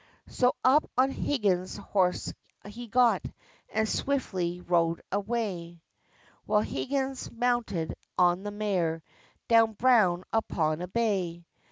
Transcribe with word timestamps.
So 0.29 0.55
up 0.63 0.89
on 0.97 1.11
Huggins' 1.11 1.77
horse 1.77 2.33
he 2.65 2.87
got, 2.87 3.23
And 3.69 3.87
swiftly 3.87 4.59
rode 4.59 5.03
away, 5.11 5.83
While 6.47 6.63
Hugging 6.63 7.15
mounted 7.33 7.93
on 8.17 8.41
the 8.41 8.49
mare, 8.49 9.03
Done 9.47 9.73
brown 9.73 10.23
upon 10.33 10.81
a 10.81 10.87
bay! 10.87 11.45